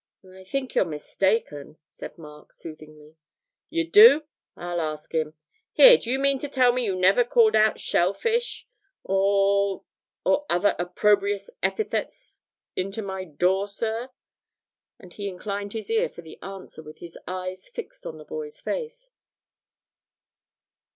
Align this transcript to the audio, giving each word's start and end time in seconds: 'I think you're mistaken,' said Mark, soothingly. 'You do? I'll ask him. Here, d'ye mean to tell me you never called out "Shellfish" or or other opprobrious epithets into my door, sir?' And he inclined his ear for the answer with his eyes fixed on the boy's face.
'I 0.25 0.45
think 0.45 0.73
you're 0.73 0.83
mistaken,' 0.83 1.77
said 1.87 2.17
Mark, 2.17 2.53
soothingly. 2.53 3.17
'You 3.69 3.87
do? 3.87 4.23
I'll 4.55 4.81
ask 4.81 5.13
him. 5.13 5.35
Here, 5.73 5.95
d'ye 5.95 6.17
mean 6.17 6.39
to 6.39 6.49
tell 6.49 6.73
me 6.73 6.83
you 6.85 6.95
never 6.95 7.23
called 7.23 7.55
out 7.55 7.79
"Shellfish" 7.79 8.67
or 9.03 9.83
or 10.25 10.47
other 10.49 10.75
opprobrious 10.79 11.51
epithets 11.61 12.39
into 12.75 13.03
my 13.03 13.25
door, 13.25 13.67
sir?' 13.67 14.09
And 14.97 15.13
he 15.13 15.29
inclined 15.29 15.73
his 15.73 15.91
ear 15.91 16.09
for 16.09 16.23
the 16.23 16.41
answer 16.41 16.81
with 16.81 16.97
his 16.97 17.15
eyes 17.27 17.69
fixed 17.69 18.03
on 18.07 18.17
the 18.17 18.25
boy's 18.25 18.59
face. 18.59 19.11